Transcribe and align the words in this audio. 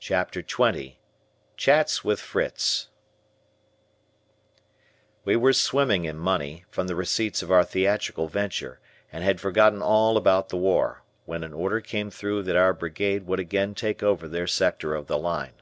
CHAPTER 0.00 0.42
XX 0.42 0.96
"CHATS 1.56 2.02
WITH 2.02 2.18
FRITZ" 2.18 2.88
We 5.24 5.36
were 5.36 5.52
swimming 5.52 6.04
in 6.04 6.18
money, 6.18 6.64
from 6.68 6.88
the 6.88 6.96
receipts 6.96 7.44
of 7.44 7.52
our 7.52 7.62
theatrical 7.62 8.26
venture, 8.26 8.80
and 9.12 9.22
had 9.22 9.40
forgotten 9.40 9.80
all 9.80 10.16
about 10.16 10.48
the 10.48 10.56
war, 10.56 11.04
when 11.26 11.44
an 11.44 11.52
order 11.54 11.80
came 11.80 12.10
through 12.10 12.42
that 12.42 12.56
our 12.56 12.74
Brigade 12.74 13.28
would 13.28 13.38
again 13.38 13.72
take 13.76 14.02
over 14.02 14.26
their 14.26 14.48
sector 14.48 14.96
of 14.96 15.06
the 15.06 15.16
line. 15.16 15.54